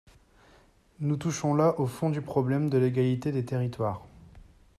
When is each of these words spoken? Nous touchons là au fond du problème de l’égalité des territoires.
Nous 0.99 1.15
touchons 1.15 1.53
là 1.53 1.79
au 1.79 1.85
fond 1.85 2.09
du 2.09 2.21
problème 2.23 2.71
de 2.71 2.79
l’égalité 2.79 3.31
des 3.31 3.45
territoires. 3.45 4.01